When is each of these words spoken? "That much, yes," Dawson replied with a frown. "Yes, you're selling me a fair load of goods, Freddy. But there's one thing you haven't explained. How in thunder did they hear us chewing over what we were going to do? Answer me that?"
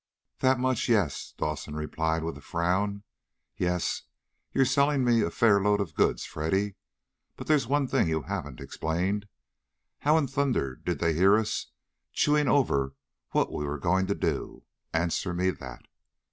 "That 0.39 0.57
much, 0.57 0.89
yes," 0.89 1.31
Dawson 1.37 1.75
replied 1.75 2.23
with 2.23 2.35
a 2.35 2.41
frown. 2.41 3.03
"Yes, 3.55 4.01
you're 4.51 4.65
selling 4.65 5.03
me 5.03 5.21
a 5.21 5.29
fair 5.29 5.61
load 5.61 5.79
of 5.79 5.93
goods, 5.93 6.25
Freddy. 6.25 6.73
But 7.37 7.45
there's 7.45 7.67
one 7.67 7.85
thing 7.87 8.09
you 8.09 8.23
haven't 8.23 8.59
explained. 8.61 9.27
How 9.99 10.17
in 10.17 10.25
thunder 10.25 10.75
did 10.75 10.97
they 10.97 11.13
hear 11.13 11.37
us 11.37 11.67
chewing 12.13 12.47
over 12.47 12.95
what 13.29 13.53
we 13.53 13.63
were 13.63 13.77
going 13.77 14.07
to 14.07 14.15
do? 14.15 14.63
Answer 14.91 15.35
me 15.35 15.51
that?" 15.51 15.85